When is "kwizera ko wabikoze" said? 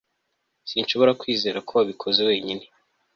1.21-2.19